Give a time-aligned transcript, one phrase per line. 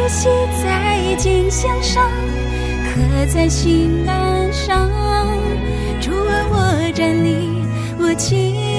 [0.00, 0.30] 将你的话语写
[0.62, 2.10] 在金线上，
[2.84, 4.88] 刻在心栏上。
[6.00, 7.62] 主啊，我站立，
[7.98, 8.69] 我敬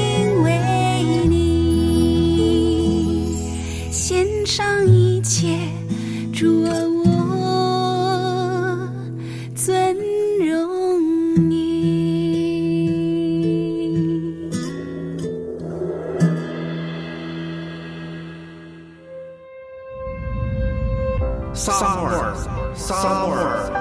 [21.64, 22.34] 撒母耳，
[22.74, 23.72] 撒母耳，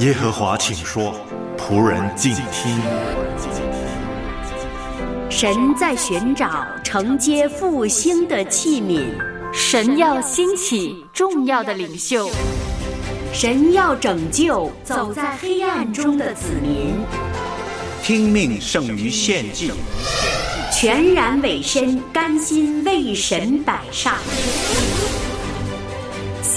[0.00, 1.14] 耶和华，请说，
[1.56, 2.78] 仆人静听。
[5.30, 9.06] 神在寻找承接复兴的器皿，
[9.50, 12.28] 神要兴起重要的领袖，
[13.32, 16.96] 神要拯救走在黑暗中的子民，
[18.02, 19.72] 听命胜于献祭，
[20.70, 24.12] 全然委身，甘心为神摆上。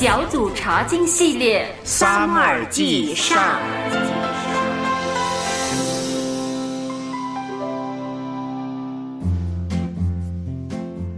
[0.01, 3.37] 小组查经系列《撒母耳记上》。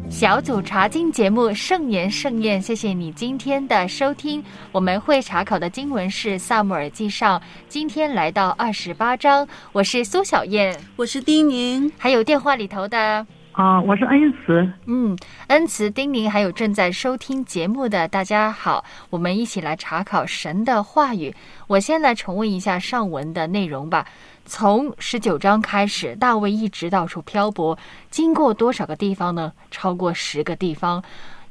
[0.10, 4.44] 小组查经节目《盛言盛宴》，谢谢你今天的收听。
[4.74, 9.48] 我们会查考的经文是《萨姆尔记上》，今天来到二十八章。
[9.72, 14.68] 我是苏小燕，我是丁宁，还有电话里头的啊，我是恩慈。
[14.86, 15.16] 嗯，
[15.48, 21.36] 恩慈、丁宁，还有正在收听节目的大家好，我们一起来查考神的话语。
[21.68, 24.08] 我先来重温一下上文的内容吧。
[24.46, 27.78] 从十九章开始，大卫一直到处漂泊，
[28.10, 29.54] 经过多少个地方呢？
[29.70, 31.04] 超过十个地方。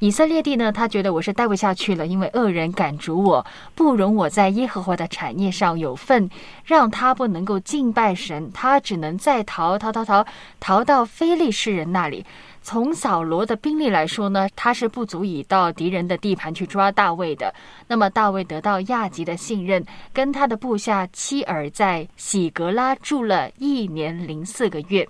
[0.02, 3.46] 以色列地呢，他觉得我是待不下去了，因为恶人赶逐我，
[3.76, 6.28] 不容我在耶和华的产业上有份，
[6.64, 10.26] 让他不能够敬拜神，他只能再逃逃逃逃
[10.58, 12.26] 逃到非利士人那里。
[12.62, 17.54] 从扫罗的兵力来说呢，他是不足以到敌人的地盘去抓大卫的。
[17.86, 25.06] 那么大卫得到亚吉的信任，跟他的部下妻儿在喜格拉住了一年零四个月。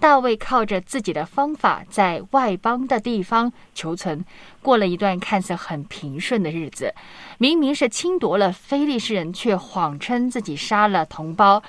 [0.00, 4.24] 大卫靠着自己的方法，在外邦的地方求存，
[4.62, 6.94] 过了一段看似很平顺的日子。
[7.38, 11.62] 明明是侵夺了非利士人，却谎称自己杀了同胞。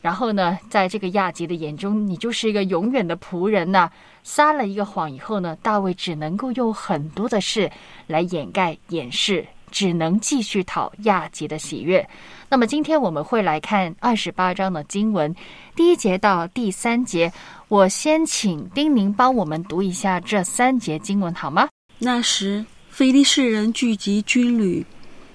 [0.00, 3.90] 然后呢，在这个亚吉的眼中，你就是一个永远的仆人呐。
[4.22, 7.70] 撒了一个谎以后呢，大卫只能够用很多的事
[8.08, 12.06] 来掩盖、掩饰，只能继续讨亚吉的喜悦。
[12.48, 15.34] 那么今天我们会来看二十八章的经文，
[15.74, 17.32] 第一节到第三节。
[17.68, 21.68] 我先请丁宁帮我们读一下这三节经文好吗？
[21.98, 24.86] 那时，非利士人聚集军旅，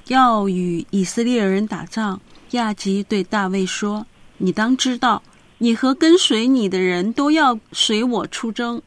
[0.07, 2.19] 要与以色列人打仗。
[2.51, 4.05] 亚吉对大卫说
[4.37, 5.21] ：“你当知道。”
[5.63, 8.81] 你和跟随你的人都要随我出征。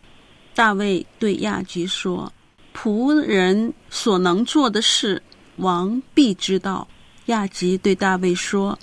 [0.56, 2.32] 大卫对亚吉说
[2.76, 5.22] ：“仆人所能做的事，
[5.56, 6.86] 王必知道。”
[7.26, 8.78] 亚吉对大卫说：“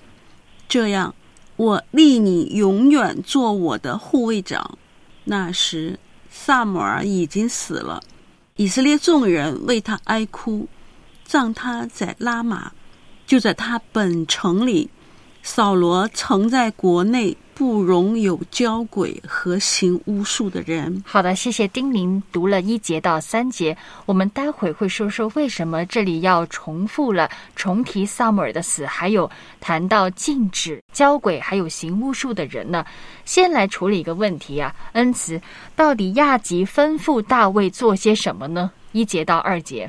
[0.68, 1.14] 这样，
[1.58, 4.78] 我立你永远做我的护卫长。”
[5.26, 6.00] 那时，
[6.32, 8.02] 萨姆尔已经死了，
[8.56, 10.68] 以色列众人为他哀哭，
[11.24, 12.72] 葬他在拉玛，
[13.28, 14.90] 就在他本城里。
[15.44, 17.38] 扫罗曾在国内。
[17.62, 21.04] 不容有交鬼和行巫术的人。
[21.06, 23.78] 好的，谢谢丁宁读了一节到三节，
[24.08, 29.30] 我们待会会说说为什么这里要重复了重提萨姆尔的死，还有
[29.60, 32.84] 谈到禁止交鬼还有行巫术的人呢？
[33.26, 35.40] 先来处理一个问题啊，恩慈，
[35.76, 38.72] 到底亚吉吩咐大卫做些什么呢？
[38.92, 39.88] 一节到二节。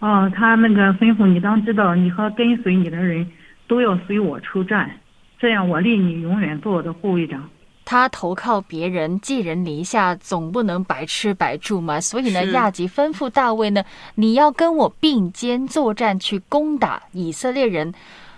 [0.00, 3.24] 哦，他那个吩咐你当知道，你和跟随你的人
[3.68, 4.90] 都要随我出战。
[5.38, 7.48] 这样，我立你永远做我的护卫长。
[7.84, 12.00] 他投靠别人，寄人篱下，总不能白吃白住嘛。
[12.00, 13.84] 所以呢，亚吉吩咐大卫呢，
[14.14, 17.92] 你要跟我并肩作战，去攻打以色列人。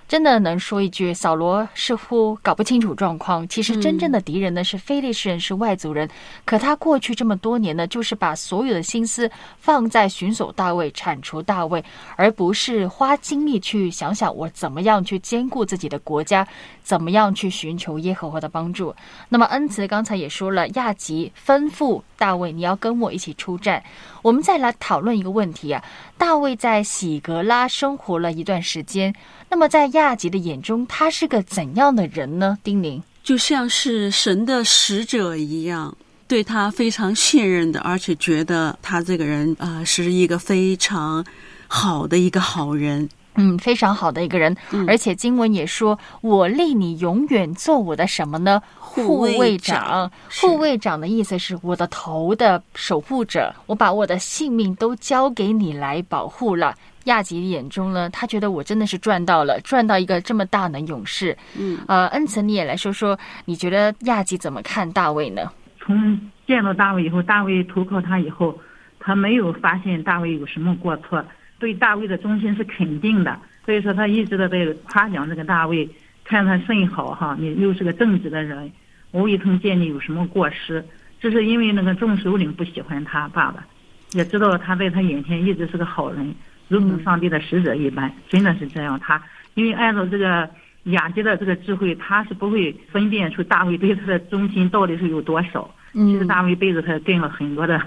[0.09, 3.47] 真的能说一句，扫罗似乎搞不清楚状况。
[3.49, 6.09] 其实真正的敌人呢是非利士人，是外族人。
[6.45, 16.47] 可他过去这么多年呢，就是把所有的心思放在寻索大卫、铲除大卫，而不是花精力去想想我怎么样去兼顾自己的国家，
[16.85, 18.95] 怎么样去寻求耶和华的帮助。
[19.29, 23.83] 那么恩慈刚才也说了，亚吉吩咐大卫，你要跟我一起出战。
[24.23, 25.83] 我们再来讨论一个问题啊，
[26.17, 29.13] 大卫在喜格拉生活了一段时间。
[29.49, 32.59] 那么，在亚杰的眼中，他是个怎样的人呢？
[32.63, 35.97] 丁宁就像是神的使者一样，
[36.29, 41.25] 对他非常信任的，而且觉得他这个人啊是一个非常
[41.67, 44.57] 好的一个好人，嗯，非常好的一个人。
[44.87, 48.63] 而且经文也说：“我立你永远做我的什么呢？
[48.79, 50.11] 护卫长。
[50.41, 56.75] 护卫长的意思是我的头的守护者，我把我的性命都交给你来保护了。”
[57.07, 61.37] 亚吉眼中呢，他觉得我真的是赚到了，赚到一个这么大能勇士。
[61.59, 65.51] 嗯，呃，恩慈，你也来说说，你觉得亚吉怎么看大卫呢？
[65.79, 68.59] 从见到大卫以后，大卫投靠他以后，
[68.99, 71.25] 他没有发现大卫有什么过错，
[71.61, 75.89] 对大卫的忠心是肯定的，所以说他一直的在夸奖这个大卫，
[76.25, 78.71] 看他甚好哈，你又是个正直的人，
[79.13, 80.85] 我未曾见你有什么过失，
[81.21, 83.65] 这是因为那个众首领不喜欢他爸爸，
[84.11, 86.35] 也知道他在他眼前一直是个好人。
[86.69, 88.99] 如同上帝的使者一般，真的是这样。
[88.99, 89.23] 他
[89.55, 90.49] 因为按照这个
[90.85, 95.69] 雅吉的这个智慧，他是不会分辨出大卫对他的忠心到底是有多少。
[95.93, 97.81] 其实大卫背着他干了很多的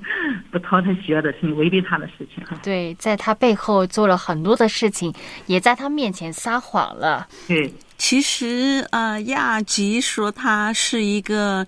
[0.52, 2.44] 不讨他喜悦的事情，违背他的事情。
[2.62, 5.10] 对，在他背后做了很多的事情，
[5.46, 7.26] 也在他面前撒谎了。
[7.48, 11.66] 对，其实呃，亚吉说他是一个。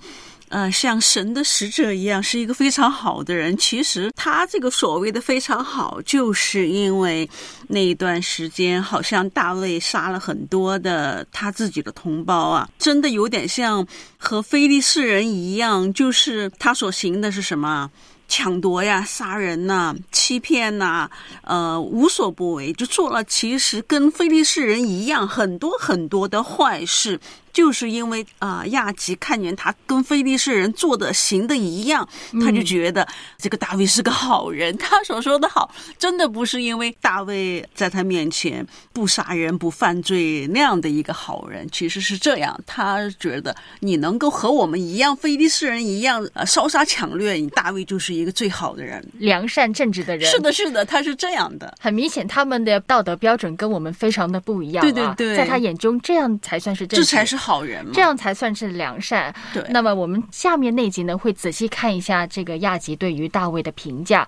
[0.48, 3.56] 呃，像神的使者一样，是一个非常好的人。
[3.56, 7.28] 其实他这个所谓的非常好，就是因为
[7.68, 17.90] 那一段时间，好像大卫杀了很多的他自己的同胞啊，真的有点像和非利士人一样，就是他所行的是什么？
[18.28, 21.08] 抢夺呀，杀人呐，欺骗呐，
[21.42, 27.20] 呃，无所不为，就做了其实跟非利士人一样很多很多的坏事。
[27.56, 32.06] 就是因为啊，亚吉看见他跟非利士人做的行的一样，
[32.44, 33.08] 他就觉得
[33.38, 34.76] 这个大卫是个好人。
[34.76, 42.60] 他所说的好，真的不是因为大卫在他面前不杀人、不犯罪那样的一个好人，其实是这样。
[42.66, 50.30] 他觉得你能够和我们一样，非利士人一样，呃，烧杀抢掠，你大卫就是一个最好的人，良善正直的人。
[50.30, 51.74] 是的，是的，他是这样的。
[51.80, 54.84] 很明显，他们的道德标准跟我们非常的不一样。
[54.84, 57.34] 对对对，在他眼中，这样才算是这才是。
[57.45, 59.34] 好人，这样才算是良善。
[59.52, 64.26] 对，那么我们下面那集呢，会仔细看一下这个亚吉对于大卫的评价。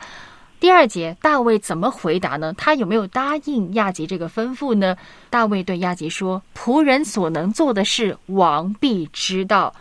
[0.60, 2.52] 第二节，大卫怎么回答呢？
[2.58, 4.96] 他有没有答应亚吉这个吩咐呢？
[5.30, 9.72] 大卫对亚吉说：“仆人所能做的事，王必知道。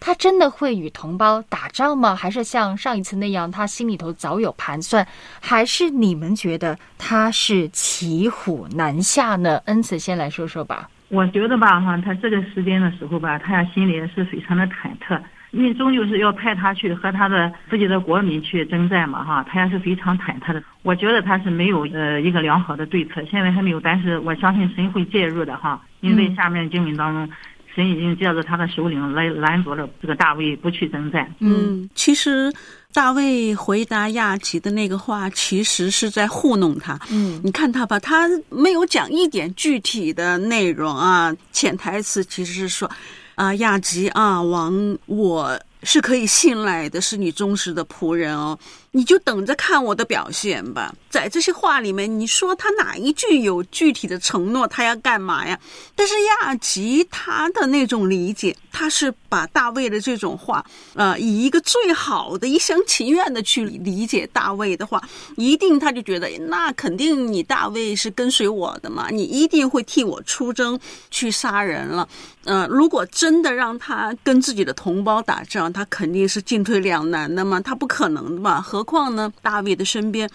[0.00, 2.16] 他真的会与同胞打仗吗？
[2.16, 5.06] 还是像上一次那样，他心里头早有盘算？
[5.40, 10.90] 还是你们觉得他是骑虎难下呢？”恩慈先来说说吧。
[11.08, 15.20] 我觉得吧，哈，他这个时间的时候吧，他心里是非常的忐忑，
[15.52, 20.62] 因为终究是要派他去和他的自己的国民去征战嘛，哈，他也是非常忐忑的。
[20.82, 27.28] 我觉得他是没有呃一个良好的对策，现在还没有，但是我相信神会介入的，哈，因为下面经文当中，
[27.74, 31.32] 神已经借着他的首领来拦阻了这个大卫不去征战。
[31.40, 32.52] 嗯，其实。
[32.94, 36.96] 大卫回答亚吉的那个话，其实是在糊弄他。
[37.10, 42.88] 嗯，你看他吧，他没有讲一点具体的内容啊，潜台词其实是说，
[43.34, 48.56] 啊，亚吉啊，王，我是可以信赖的，是你忠实的仆人哦。
[48.96, 50.94] 你就等着看我的表现吧。
[51.10, 54.68] 在这些话里面，你说他哪一句有具体的承诺？
[54.68, 55.58] 他要干嘛呀？
[55.96, 65.02] 但是亚吉他的那种理解，他是把大卫的这种话，呃，以一个最好的一厢情愿的去理解大卫的话，
[65.36, 70.78] 一定他就觉得，那肯定你大卫是跟随我的嘛，你一定会替我出征
[71.10, 72.08] 去杀人了。
[72.44, 78.83] 呃，如果真的让他跟自己的同胞打仗，他肯定是进退两难的嘛，他不可能的嘛，何。
[78.84, 79.32] 况呢？
[79.42, 80.30] 大卫的身边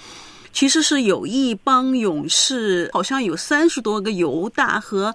[0.52, 5.14] 其实是有一帮勇士，好像有三十多个犹大和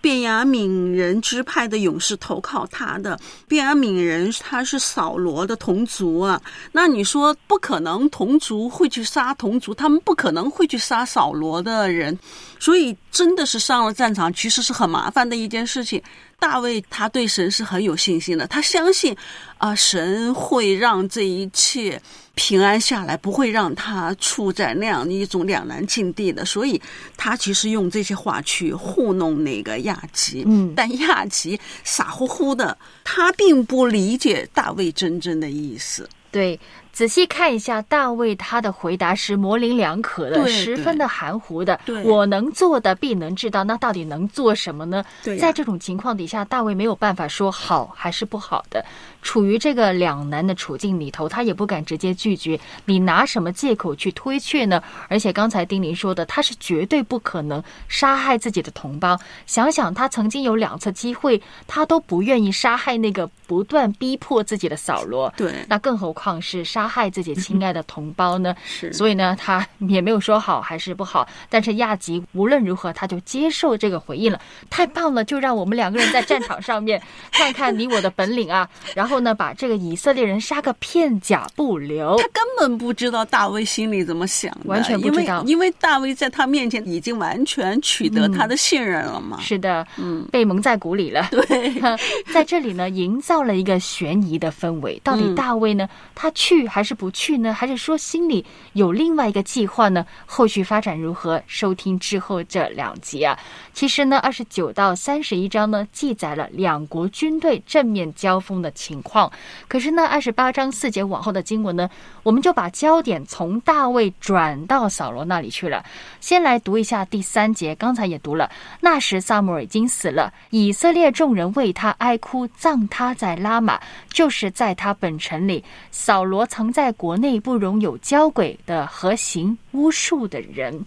[0.00, 3.18] 便雅悯人支派的勇士投靠他的。
[3.48, 6.38] 便雅悯人他是扫罗的同族啊，
[6.70, 12.16] 那你说不可能同族会去杀同族，他们不可能会去杀扫罗的人，
[12.60, 16.02] 所以真的是上了战场，其实是很麻烦的一件事情。
[16.38, 19.16] 大卫他对神是很有信心的，他相信
[19.58, 22.00] 啊，神会让这一切
[22.34, 26.44] 平安下来，不会让他处在那样的一种两难境地的。
[26.44, 26.80] 所以，
[27.16, 30.42] 他其实用这些话去糊弄那个亚吉。
[30.46, 36.08] 嗯，但亚吉傻乎乎的，他并不理解大卫真正的意思。
[36.30, 36.58] 对。
[36.94, 41.78] 仔细看一下，大卫他的回答是模棱两可的，对十分的含糊的。
[42.04, 45.04] 我能做的必能知道，那到底能做什么呢？
[45.40, 48.84] 在这种情况底下，大卫没有办法说好还是不好的，
[49.22, 52.58] 处于这个两难的处境里头，他也不敢直接拒绝。
[52.84, 54.80] 你拿什么借口去推却呢？
[55.08, 59.18] 而且刚才丁玲说的，他是绝对不可能杀害自己的同胞。
[59.46, 65.32] 想想他曾经有两次机会，他都不愿意杀害那个不断逼迫自己的扫罗。
[65.36, 68.54] 对那更何况是杀害自己亲爱的同胞呢？
[68.64, 71.26] 是所以呢，他也没有说好还是不好。
[71.48, 74.40] 但是亚吉无论如何，他就接受这个回应了。
[74.70, 77.00] 太棒了，就让我们两个人在战场上面
[77.32, 78.68] 看看你我的本领啊！
[78.94, 82.24] 然后呢，把这个以色列人杀个片甲不留他。
[82.32, 89.38] 根本不知道大卫心里怎么想的，完全不知道因为因为大卫在他面前已经完全取得他的信任了嘛。
[89.40, 91.26] 是的，嗯，被蒙在鼓里了。
[91.30, 91.72] 对，
[92.34, 95.00] 在这里呢，营造了一个悬疑的氛围。
[95.02, 97.54] 到底嗯大卫呢，他去还是不去呢？
[97.54, 100.04] 还是说心里有另外一个计划呢？
[100.26, 101.40] 后续发展如何？
[101.46, 103.38] 收听之后这两集啊。
[103.72, 109.30] 其实呢，二十九到三十一章呢，记载了两国军队正面交锋的情况。
[109.68, 111.88] 可是呢，二十八章四节往后的经文呢，
[112.24, 115.84] 我们就把焦点从大卫转到扫罗那里去了。
[116.20, 118.50] 先来读一下第三节，刚才也读了。
[118.80, 125.62] 那时萨母尔已经死了，以色列众人为他哀哭，葬他在拉玛，就是在他本城里。
[125.92, 130.84] 扫罗曾在国内不容有交轨的和行巫术的人。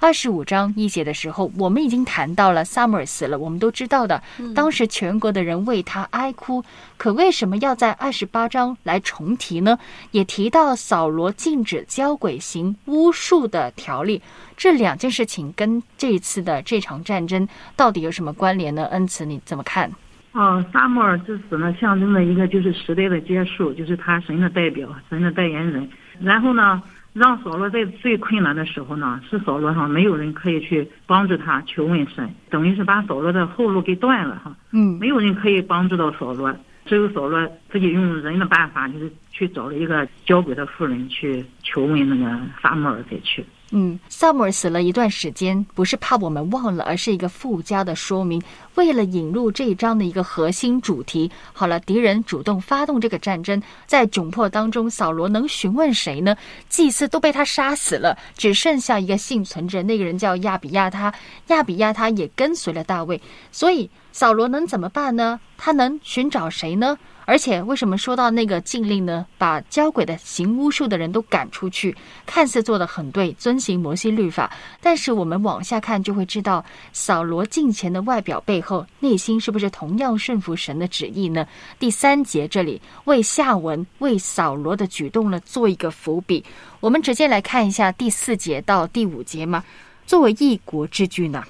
[0.00, 4.22] 二十五章一节的时候，我们已经谈到了萨母尔死了，我们都知道的，
[4.54, 6.62] 当时全国的人为他哀哭。
[6.98, 9.78] 可为什么要在二十八章来重提呢？
[10.10, 14.20] 也提到扫罗禁止交鬼行巫术的条例，
[14.58, 18.84] 这两件事情跟这一次的这场战争到底有什么关联呢？
[18.90, 19.90] 恩慈，你怎么看？
[20.34, 25.88] 哦，撒母耳之死呢，象征了一个就是时代的结束，就是他神的代表，神的代言人。
[26.20, 36.52] 然后呢，让扫罗在最困难的时候呢，是扫罗哈没有人可以去帮助他求问神，等于是把扫罗的后路给断了哈，嗯没有人可以帮助到扫罗，
[36.84, 43.44] 只有扫罗自己用人的办法，就是去找了一个交鬼的妇人去求问那个撒母耳再去。
[43.76, 48.40] 嗯，萨姆尔死了一段时间，不是怕我们忘了，而是一个附加的说明。
[48.76, 56.36] 为了引入这一章的一个核心主题，好了，敌人主动发动这个战争，在窘迫当中，扫罗能询问谁呢？
[56.68, 61.12] 祭司都被他杀死了，只剩下一个幸存者，那个人叫亚比亚他。
[61.48, 65.40] 亚比亚他也跟随了大卫，所以扫罗能怎么办呢？
[65.58, 66.96] 他能寻找谁呢？
[67.26, 69.26] 而且为什么说到那个禁令呢？
[69.38, 74.50] 把交鬼的行巫术的人都赶出去，看似做得很对，遵行摩西律法。
[74.80, 81.46] 但是我们往下看就会知道，扫罗敬虔的外表背后，内心是不是同样顺服神的旨意呢？
[81.78, 86.44] 第三节这里为下文为扫罗的举动呢做一个伏笔。
[86.80, 89.64] 我们直接来看一下第四节到第五节嘛。
[90.06, 91.42] 作为一国之君呢、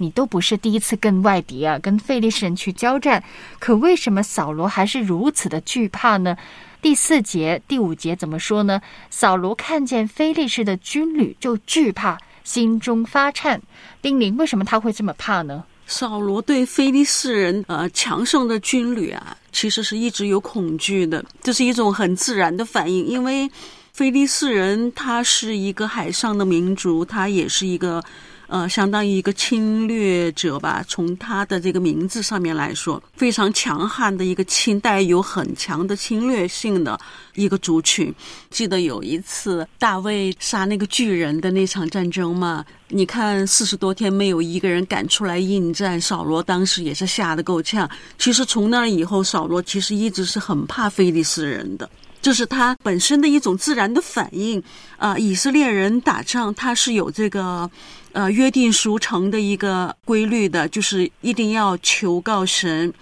[0.00, 3.22] 你都不是第一次跟外敌啊，跟非利士人去交战，
[3.58, 6.36] 可为什么扫罗还是如此的惧怕呢？
[6.82, 8.80] 第四节、第五节怎么说呢？
[9.10, 13.60] 扫罗看见菲利士的军旅就惧怕，心中发颤。
[14.00, 15.64] 丁玲，为什么他会这么怕呢？
[15.86, 23.50] 扫罗对菲利士人呃强盛的军旅啊，其实是一直有恐惧的，这是一种很自然的反应，因为
[23.92, 28.02] 菲利士人他是一个海上的民族，他也是一个
[28.50, 30.84] 呃相当于一个侵略者吧。
[30.86, 36.98] 从他的这个名字上面来说，非常强悍的一个侵，带有很强的侵略性的
[37.36, 38.12] 一个族群。
[38.50, 47.88] 记得有一次大卫杀那个巨人的那场战争嘛，你看四十多天没有一个人敢出来应战，扫罗当时也是吓得够呛。
[48.18, 51.88] 其实从那以后，扫罗其实一直是很怕非利士人的。
[52.22, 54.62] 这是他本身的一种自然的反应
[54.98, 57.70] 啊、以色列人打仗，他是有这个
[58.12, 62.92] 呃约定俗成的一个规律的，就是一定要求告神，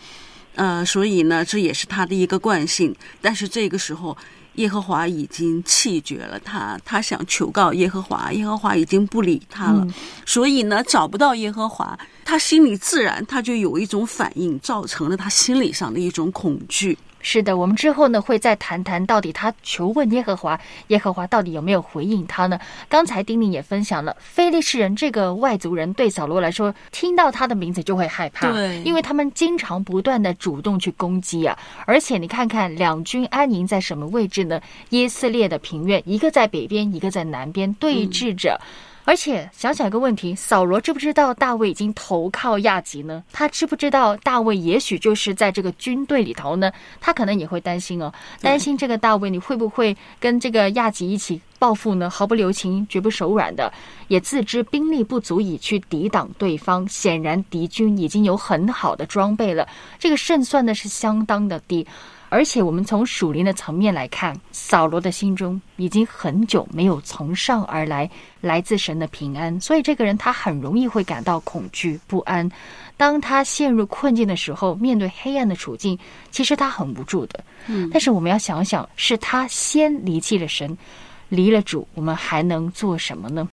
[0.54, 2.94] 呃，所以呢，这也是他的一个惯性。
[3.20, 4.16] 但是这个时候，
[4.54, 9.84] 耶和华已经弃绝了他，他想求告耶和华，耶和华已经不理他了，
[10.24, 16.96] 所以呢，找不到耶和华，他心里自然他就有一种反应，造成了他心理上的一种恐惧。
[17.20, 20.58] 是的，我们之后呢会再谈谈到底他求问耶和华，
[20.88, 22.58] 耶和华到底有没有回应他呢？
[22.88, 31.58] 刚才丁丁也分享了，非利士人这个外族人对扫罗来说，听到他的名字就会害怕，对因为他们经常不断的主动去攻击啊。
[31.86, 34.60] 而且你看看两军安营在什么位置呢？
[34.90, 38.60] 耶斯列的平原，一个在北边，一个在南边对峙着。
[39.08, 43.24] 而且想想一个问题，扫罗知不知道大卫已经投靠亚吉呢？
[43.32, 46.70] 他知不知道大卫也许就是在这个军队里头呢？
[47.00, 48.12] 他可能也会担心哦，
[48.42, 52.10] 担心这个大卫你会不会跟这个亚吉一起报复呢？
[52.10, 53.72] 毫不留情，绝不手软的，
[54.08, 56.86] 也自知兵力不足以去抵挡对方。
[56.86, 59.66] 显然敌军已经有很好的装备了，
[59.98, 61.86] 这个胜算呢是相当的低。
[62.30, 68.08] 而且我们从属灵的层面来看，扫罗的心中已经很久没有从上而来
[68.40, 72.50] 来自神的平安，所以这个人他很容易会感到恐惧不安。
[72.96, 75.98] 当他陷入困境的时候，面对黑暗的处境，
[76.30, 77.42] 其实他很无助的。
[77.66, 80.76] 嗯但是我们要想想，是他先离弃了神，
[81.28, 83.48] 离了主，我们还能做什么呢？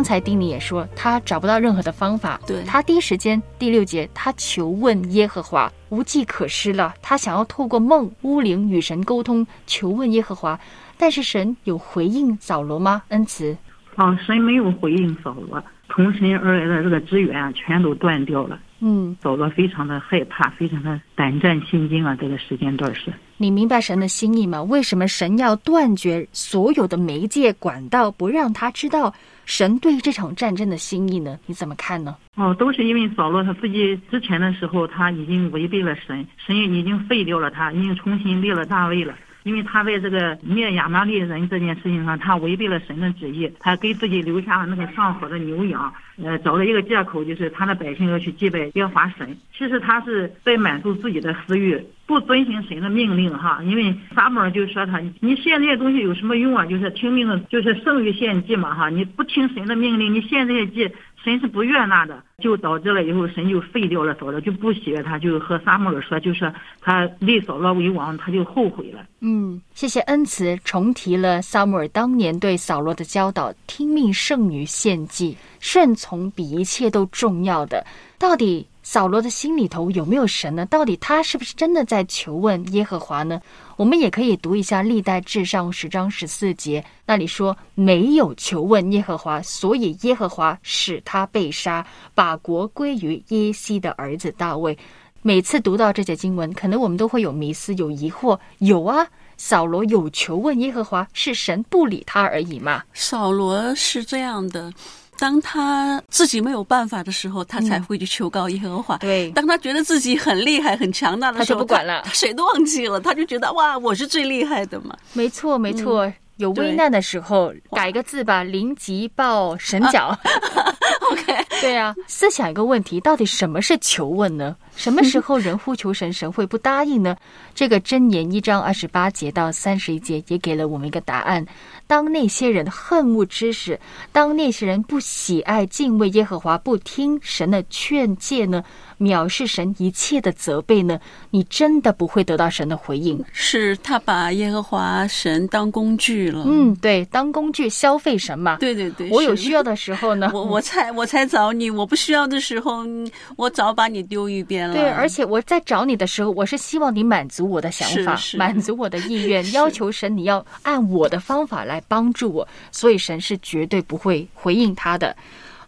[0.00, 2.40] 刚才丁尼也说，他找不到任何的方法。
[2.46, 6.94] 对他第一时间第六节，他求问耶和华，无计可施了。
[7.02, 10.58] 他想要透过梦、巫灵与神沟通，求问耶和华，
[10.96, 13.02] 但是神有回应扫罗吗？
[13.08, 13.54] 恩慈，
[13.94, 18.58] 啊，神没有回应扫罗，从神而来的这个支援啊，全都断掉了。
[18.78, 22.16] 嗯，扫罗非常的害怕，非常的胆战心惊啊！
[22.18, 23.12] 这个时间段是。
[23.36, 24.62] 你明白神的心意吗？
[24.62, 29.12] 为什么神要断绝所有的媒介管道，不让他知道
[29.50, 31.36] 神对这场战争的心意呢？
[31.46, 32.16] 你怎么看呢？
[32.36, 39.12] 哦，都是因为扫罗他自己之前的时候，他已经违背了神，神已经废掉了他，已经重新立了大卫了。
[39.42, 45.92] 因为他在这个灭亚玛力人这件事情上，他违背了神的旨意，他给自己留下了那个上好的牛羊，
[46.22, 49.36] 呃，找了一个借口，就是他的百姓要去祭拜耶和华神。
[49.56, 53.62] 其实他是在满足自己的私欲，不遵循神的命令哈。
[53.62, 56.66] 因为撒母尔就说他，你献这些东西有什么用啊？
[56.66, 58.90] 就是听命的，就是胜于献祭嘛哈。
[58.90, 69.06] 你不听神的命令，你献这些祭，神是不悦纳的，就导致了以后神就废掉了扫罗，就不喜悦他，就和撒母尔说，就说他立扫罗为王，他就后悔了。
[69.20, 77.86] 嗯，谢谢恩慈重提了撒母尔当年对扫罗的教导：听命胜于献祭，顺从比一切都重要的。
[78.18, 80.66] 到底扫罗的心里头有没有神呢？
[80.66, 83.40] 到底他是不是真的在求问耶和华呢？
[83.76, 94.76] 我们也可以读一下历代至上十章十四节，那里说没有求问耶和华，所以耶和华使他被杀，把国归于耶西的儿子大卫。
[95.22, 98.36] 每次读到这节经文，可能我们都会有迷思、有疑惑。
[98.58, 102.82] 有啊，扫罗有求问耶和华，是神不理他而已嘛。
[102.92, 104.72] 扫罗是这样的，
[105.20, 108.96] 当他自己没有办法的时候，他才会去求告耶和华。
[108.96, 114.96] 对当他觉得自己很厉害、很强大的时候，他就不管了他谁都忘记了，他就觉得哇，我是最厉害的嘛。
[115.12, 116.10] 没错，没错。
[116.36, 120.18] 有危难的时候，改个字吧，临急抱神脚。
[121.12, 121.29] OK，
[121.60, 124.56] 对啊，思想一个问题，到底什么是求问呢？
[124.76, 127.14] 什么时候人呼求神，神会不答应呢？
[127.54, 131.44] 这个箴言一章二十八节到三十一节也给了我们一个答案。
[131.86, 133.78] 当那些人恨恶知识，
[134.10, 138.64] 当那些人不喜爱敬畏耶和华，不听神的劝诫呢，
[139.00, 143.18] 藐视神一切的责备呢，你真的不会得到神的回应。
[143.32, 146.44] 是他把耶和华神当工具了。
[146.46, 148.56] 嗯，对，当工具消费神嘛。
[148.58, 154.74] 对对对，我有需要的时候呢，我我才我才找你，我不需要的时候，嗯我早把你丢一边了。
[154.74, 165.16] 对，而且我在找你的时候，我是希望你满足我的想法，满足我的意愿，要求神你要按我的方法来帮助我，所以神是绝对不会回应他的。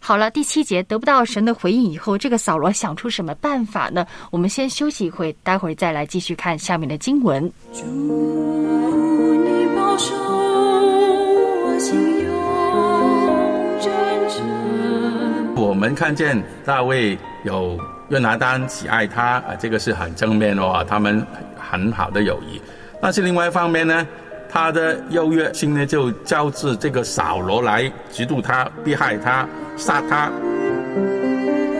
[0.05, 4.05] 好了，第七节得不到神的回应以后，这个扫罗想出什么办法呢？
[4.31, 7.49] 我们先休息一会，待会儿再来继续看下面的经文。
[7.71, 13.93] 主，你保守我心有真
[14.27, 15.55] 诚。
[15.55, 21.25] 我们看见大卫有约拿丹喜爱他啊，这个是很正面哦，啊他们
[21.57, 22.61] 很好的友谊。
[23.01, 24.05] 但是另外一方面呢，
[24.49, 30.31] 他的优越性呢，就招致这个扫罗来嫉妒他、迫害他、杀他。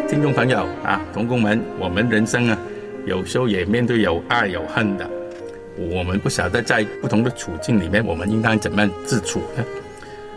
[0.07, 2.57] 听众朋友啊，同工们，我们人生啊，
[3.05, 5.09] 有时候也面对有爱有恨的，
[5.77, 9.63] 我们不晓得在不同的处境里面，我们应当怎么样自处呢？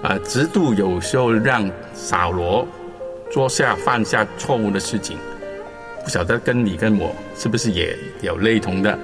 [0.02, 2.66] 啊，直度有时候让扫罗
[3.30, 5.18] 做下犯下错误的事情。
[6.04, 8.96] 不晓得跟你跟我是不是也有类同的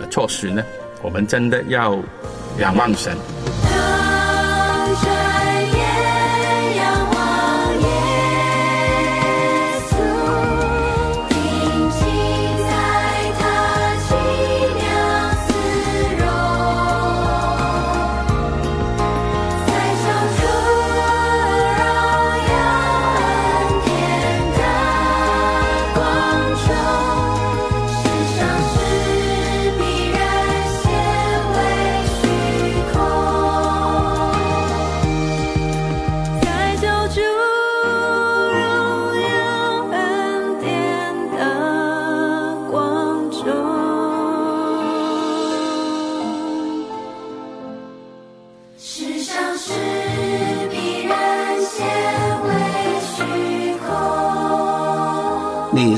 [0.00, 0.62] 呃措施呢？
[1.02, 1.98] 我们真的要
[2.58, 3.12] 仰望神。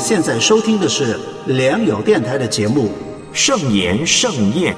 [0.08, 2.92] 现在收听的是良友电台的节目
[3.36, 4.72] 《圣言盛宴》。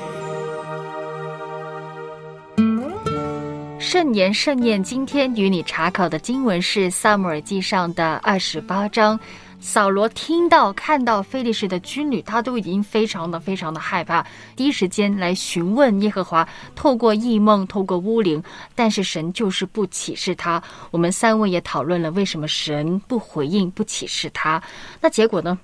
[3.78, 9.20] 圣言盛宴，今天与你查考的经文是《萨姆尔记上》的二十八章。
[9.60, 18.42] 扫罗听到、看到菲利士的军旅，他都已经非常的、非常的害怕，第一时间来询问耶和华，透过异梦、透过巫灵，
[18.74, 20.62] 但是神就是不启示他。
[20.90, 24.62] 我们三位也讨论了为什么神不回应、不启示他。
[25.00, 25.58] 那结果呢？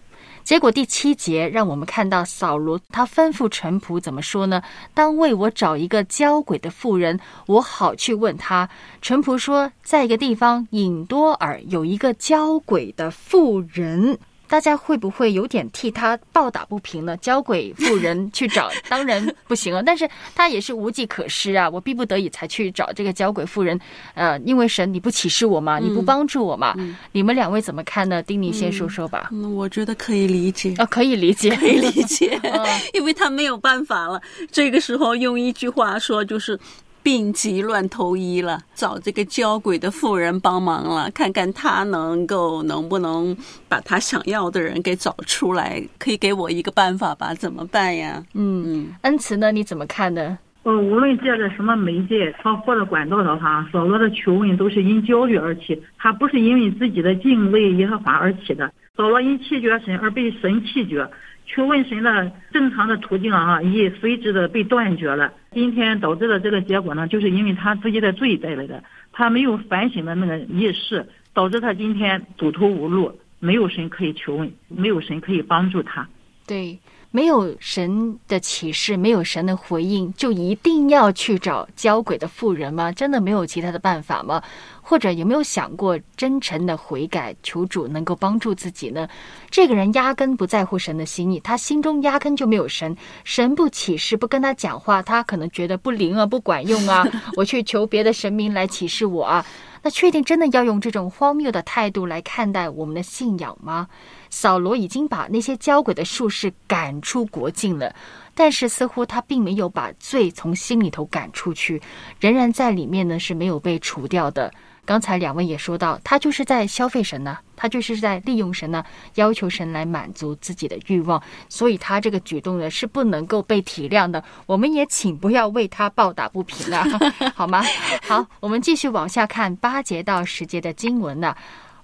[0.44, 4.62] 结果第七节让我们看到扫罗，他吩咐臣仆怎么说呢？
[4.92, 8.68] 当为我找一个交鬼的妇人，我好去问他。
[9.00, 14.18] 臣仆说，在一个地方隐多尔有一个交鬼的妇人。
[14.46, 17.16] 大家会不会有点替他抱打不平呢？
[17.16, 19.82] 交鬼妇人去找，当然不行了。
[19.82, 23.78] 但是他也是无计可施啊， 我逼不得已才去找这个交鬼妇人。
[24.14, 25.78] 呃，因为神你不启示我吗？
[25.78, 26.74] 你不帮助我吗？
[27.12, 28.22] 你们两位怎么看呢？
[28.22, 29.30] 丁宁先说说吧。
[29.32, 32.38] 嗯，我觉得可以理解啊，可以理解，可以理解，
[32.92, 34.20] 因为他没有办法了。
[34.52, 36.58] 这个时候用一句话说就是。
[37.04, 43.36] 病急乱投医了，找这个交鬼的妇人帮忙了，看看他能够能不能
[43.68, 47.34] 把他想要的人给找出来，可以给我一个办法吧？
[47.34, 48.24] 怎么办呀？
[48.32, 49.52] 嗯嗯，恩慈呢？
[49.52, 50.38] 你怎么看呢？
[50.62, 58.72] 呃，无论借着什么媒介，他或者管道的话，扫罗的求问都是因焦虑而起，他不是因为自己的敬畏耶和华而起的。
[58.96, 61.06] 扫罗因气绝神而被神气绝。
[61.46, 65.32] 求问神的正常的途径啊，已随之的被断绝了。
[65.52, 76.08] 今天导致的这个结果呢，就是因为他自己的罪带来的，他没有反省的那个意识，导致他今天走投无路，没有神可以求问，没有神可以帮助他。
[76.46, 76.78] 对。
[77.10, 82.90] 没有神的启示，没有神的回应，就一定要去找交鬼的妇人吗？
[82.90, 84.42] 真的没有其他的办法吗？
[84.86, 89.08] 或者有没有想过真诚的悔改，求主能够帮助自己呢？
[89.50, 92.94] 这个人压根不在乎神的心意，他心中压根就没有神，
[93.24, 97.02] 神不启示，不跟他讲话，他可能觉得不灵啊，不管用啊，
[97.34, 99.44] 我去求别的神明来启示我啊。
[99.86, 103.86] 那确定真的要用这种荒谬的态度来看待我们的信仰吗？
[104.30, 107.94] 扫罗已经把那些交鬼的术士赶出国境了，
[108.34, 111.80] 但是似乎他并没有把罪从心里头赶出去，
[112.18, 114.50] 仍然在里面呢是没有被除掉的。
[114.84, 124.22] 刚才两位也说到，他就是在消费神呢，他就是在利用神呢，要求神来满足自己的欲望，所以他这个举动呢是不能够被体谅的。
[124.46, 126.84] 我们也请不要为他抱打不平啊，
[127.34, 127.62] 好吗？
[128.06, 131.34] 好，我们继续往下看八节到十节的经文呢。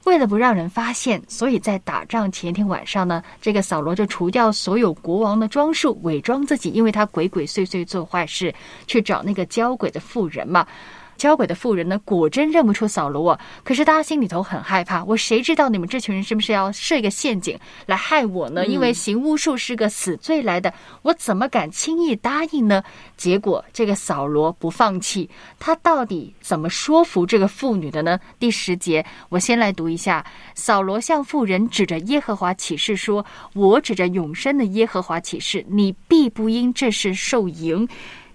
[0.04, 8.54] 为了不让人发现，所以在打仗前一天晚上呢，这个扫罗就除掉所有国王的装束，伪装自己，因为他鬼鬼祟祟做坏事，
[8.86, 10.66] 去找那个交鬼的妇人嘛。
[11.20, 13.38] 交鬼的妇人呢，果真认不出扫罗。
[13.62, 18.66] 可是大家心里头很害怕，我谁知道你们这群人是不是要设一个陷阱来害我呢？
[18.66, 22.82] 因为行巫术是个死罪来的，我怎么敢轻易答应呢？
[23.18, 25.28] 结果这个扫罗不放弃，
[25.58, 28.18] 他到底怎么说服这个妇女的呢？
[28.38, 37.86] 第十节，我先来读一下：扫罗向妇人指着耶和华起誓说：“我指着永生的耶和华起誓，你必不因这事受淫。”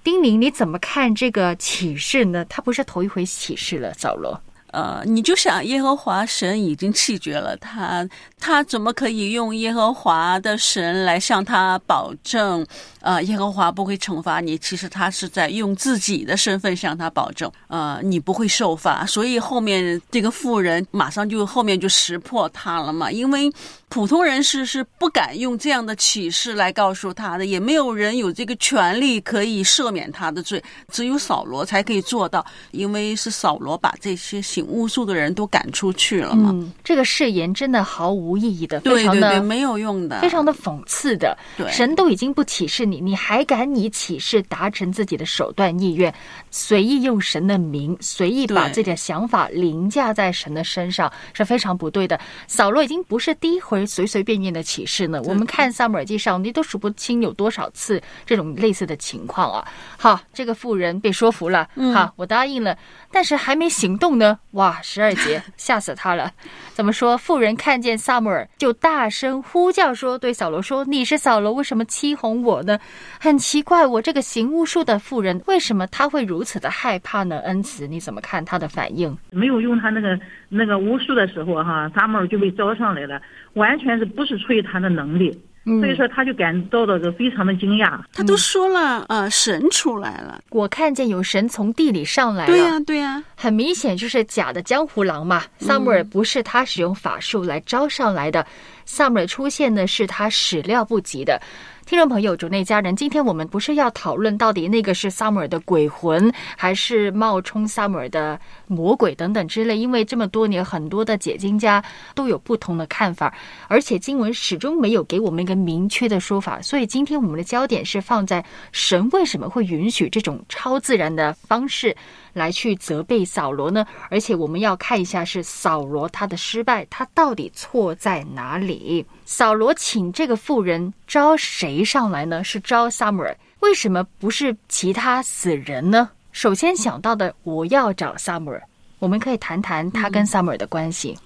[0.06, 2.46] 丁宁，你怎么看这个启示呢？
[2.46, 4.40] 他不是头一回启示了，扫罗。
[4.68, 8.08] 呃，你就想耶和华神已经弃绝了他，
[8.40, 12.64] 他怎么可以用耶和华的神来向他保证？
[13.06, 14.58] 呃，耶和华不会惩罚你。
[14.58, 19.06] 其实他是在用自己的身份向他保证，呃，你不会受罚。
[19.06, 23.50] 所以后面这个妇人马上就后面就识破他了嘛，因为。
[23.88, 36.50] 普通人士是不敢用这样的启示来告诉他的，也没有人有这个权利可以赦免他的罪，只有扫罗才可以做到，因为是扫罗把这些行巫术的人都赶出去了嘛。
[36.52, 41.38] 嗯，这个誓言真的毫无意义的，非对常的对对，没有用的，非常的讽刺的。
[41.56, 46.14] 对神都已经不启示你，你还敢以启示达成自己的手段意愿，
[46.52, 52.20] 随意用神的名，随意把自己的想法凌驾在神的身上，是非常不对的。
[52.48, 55.22] 扫罗已经不是第一回随随便便的启示呢。
[55.24, 59.68] 我们看撒母耳记上，你都数不清有多少次这种类似的情况啊。
[59.98, 62.78] 好，这个妇人被说服了，嗯好，我答应了，
[63.12, 64.40] 但是还没行动呢。
[64.52, 66.32] 哇，十二节 吓死他了。
[66.74, 67.18] 怎么说？
[67.18, 72.78] 妇人看见撒母耳，就大声呼叫说：“对扫罗说，你是扫罗，为什么欺哄我呢？”
[73.20, 77.40] 很奇怪，我这个行巫术的妇人，为什么他会如此的害怕呢？
[77.40, 79.18] 恩慈，你怎么看他的反应？
[79.32, 80.20] 没有用他那个
[80.50, 83.22] 那个巫术的时候哈，撒母耳就被招上来了，
[83.54, 88.00] 完全是不是出于他的能力，嗯所以说他就感到了个非常的惊讶。
[88.14, 92.52] 他都说了，呃，神出来了，我看见有神从地里上来了。
[92.52, 95.44] 对呀、对呀、很明显就是假的江湖郎嘛。
[95.58, 98.46] 萨姆尔不是他使用法术来招上来的，
[98.86, 101.42] 萨姆尔出现呢是他始料不及的。
[101.86, 111.84] 听众朋友、主内家人，今天我们不是要讨论到底那个是萨姆尔的鬼魂，还是冒充萨姆尔的魔鬼等等之类，因为这么多年很多的解经家
[112.16, 113.32] 都有不同的看法，
[113.68, 121.96] 而且经文始终没有给我们一个明确的说法，所以今天我们的焦点是放在神为什么会允许这种超自然的方式
[122.34, 123.86] 来去责备扫罗呢？
[124.10, 129.06] 而且我们要看一下是扫罗他的失败，他到底错在哪里？
[129.26, 132.44] 扫罗请这个妇人招谁上来呢？
[132.44, 136.10] 是招撒母耳，为什么不是其他死人呢？
[136.32, 138.62] 首先想到的，我要找撒母耳。
[139.00, 141.18] 我们可以谈谈他跟撒母耳的关系。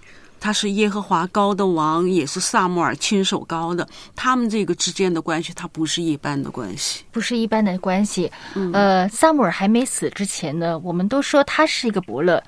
[0.41, 3.85] 他是耶和华高的王，也是萨母尔亲手高的，
[4.15, 7.03] 他们这个之间的关系，它不是一般的关系。
[7.11, 8.31] 不是一般的关系。
[8.71, 12.41] 呃，撒母耳还没死之前呢，我们都说他是一个伯乐，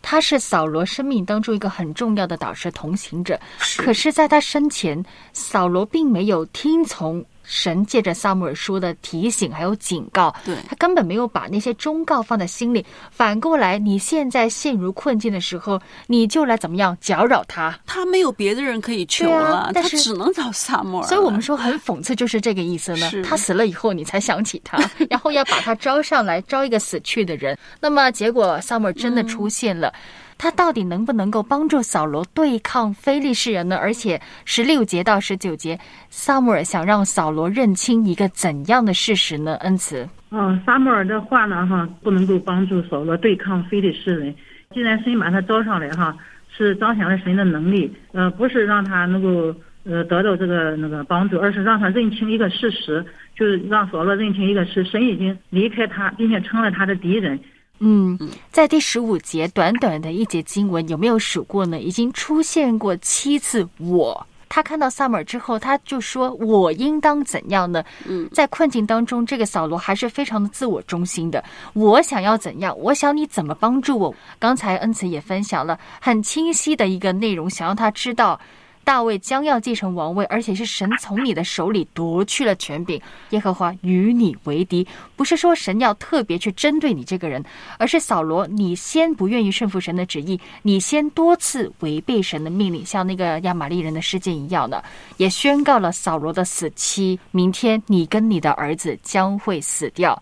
[0.00, 3.38] 他是扫罗生命当中一个很重要的导师同行者。
[3.78, 7.24] 可是，在他生前，扫罗并没有听从。
[7.50, 12.84] 神借着撒母耳说的提醒还有警告，对他根本没有把那些忠告放在心里。
[13.10, 17.74] 反过来，你现在陷入困境的时候，你就来怎么样搅扰他？
[17.86, 21.06] 他没有别的人可以求了，他但是只能找萨母尔。
[21.06, 23.10] 所以我们说很讽刺，就是这个意思呢。
[23.24, 27.56] 他死了以后，你才想起他， 然后要把他招上来，招一个死去的人。
[27.80, 29.90] 那么结果萨母尔真的出现了。
[30.38, 33.76] 他到底能不能够帮助扫罗对抗非利士人呢？
[33.76, 39.56] 而且十六节到十九节，萨母尔想让扫罗认清一个怎样的事实呢？
[39.56, 44.32] 恩慈，嗯，撒母耳的话呢，哈，不能够帮助扫罗对抗非利士人。
[44.72, 46.16] 既然神把他招上来，哈，
[46.56, 49.52] 是彰显了神的能力，呃，不是让他能够
[49.84, 57.40] 呃得到这个那个帮助，而是让他认清一个事实，就是让扫罗认清一个事，神已经离开他，并且成了他的敌人。
[57.80, 58.18] 嗯，
[58.50, 61.78] 在第十五节短短的一节经文，有没有数过呢？
[61.80, 64.26] 已经出现过七次我。
[64.50, 71.44] 他看到 Summer 之后，他就说：“我应当怎样呢？”嗯，在困境当中，这个扫罗还是非常的自我中心的。
[71.74, 72.74] 我想要怎样？
[72.78, 74.14] 我想你怎么帮助我？
[74.38, 78.40] 刚才恩慈也分享了很清晰的一个内容，想让他知道。
[78.88, 82.98] 大卫将要继承王位，而且是神从你的手里夺去了权柄。
[83.28, 87.44] 耶和华与你为敌，不是说神要特别去针对你这个人，
[87.76, 94.82] 而是扫罗，你先不愿意顺服神的旨意，你先多次违背神的命令，像那个亚玛利人的事件一样的，
[95.18, 97.20] 也宣告了扫罗的死期。
[97.30, 100.18] 明天你跟你的儿子将会死掉。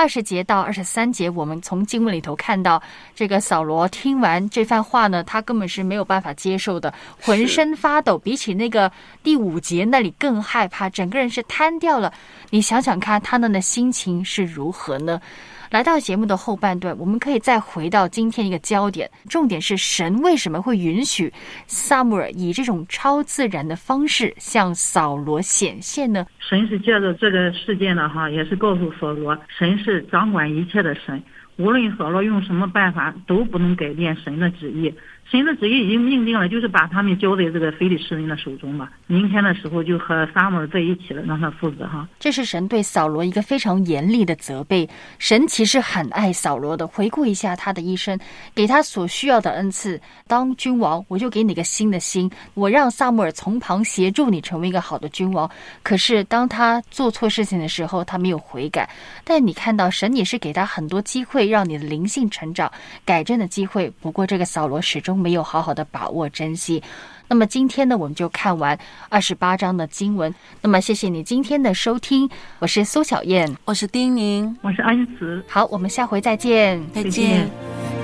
[0.00, 2.82] 二十节到二十三节，我们从经文里头看到，
[3.14, 8.90] 这个扫罗听完这番话呢，他根本是没有办法接受的，浑身发抖，比起那个
[9.22, 12.10] 第五节那里更害怕，整个人是瘫掉了。
[12.48, 15.20] 你想想看，他们的心情是如何呢？
[15.70, 21.32] 来到节目的后半段，我们可以再回到今天一个焦点，重点是神为什么会允许
[21.68, 26.26] 萨姆尔以这种超自然的方式向扫罗显现呢？
[26.40, 31.22] 神是借着这个事件呢，哈，也是告诉扫罗，神是掌管一切的神，
[31.56, 34.92] 无论扫罗用什么办法，都不能改变神的旨意。
[35.30, 38.88] 神的旨意已经命定了，就是把他们交在这个非利士人的手中嘛。
[39.06, 42.08] 明天的时候就和撒母耳在一起了，让他负责哈。
[42.18, 44.88] 这是神对扫罗一个非常严厉的责备。
[45.18, 46.84] 神其实很爱扫罗的。
[46.84, 48.18] 回顾一下他的一生，
[48.56, 55.48] 给他所需要的恩赐，当君王，我就给你个新的心，我让萨母尔从旁协助你成为一个好的君王。
[55.84, 58.90] 可是当他做错事情的时候，他没有悔改。
[59.22, 62.68] 但你看到神也是给他很多机会，让你的灵性成长、
[63.04, 63.88] 改正的机会。
[64.00, 66.82] 不过这个扫罗始终没有好好的把握珍惜。
[67.28, 68.76] 那么今天呢，我们就看完
[69.08, 70.34] 二十八章的经文。
[70.60, 72.28] 那么谢谢你今天的收听，
[72.58, 75.40] 我是苏小燕，我是丁宁，我是安慈。
[75.46, 77.48] 好，我们下回再见，再见。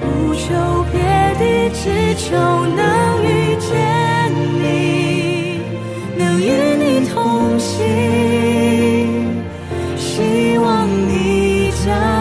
[0.00, 1.00] 不求别
[1.40, 4.31] 的，只求能遇见
[4.62, 5.61] 你，
[6.16, 6.44] 能与
[6.76, 7.74] 你同行。
[9.96, 12.15] 希望你将